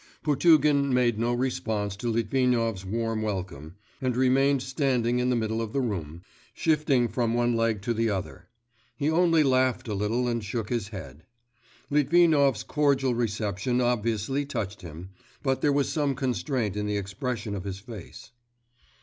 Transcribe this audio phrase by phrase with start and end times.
[0.23, 5.73] Potugin made no response to Litvinov's warm welcome, and remained standing in the middle of
[5.73, 6.23] the room,
[6.55, 8.47] shifting from one leg to the other;
[8.97, 11.21] he only laughed a little and shook his head.
[11.91, 15.09] Litvinov's cordial reception obviously touched him,
[15.43, 18.31] but there was some constraint in the expression of his face.